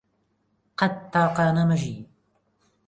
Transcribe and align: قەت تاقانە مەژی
قەت 0.81 0.95
تاقانە 1.13 1.63
مەژی 1.69 1.95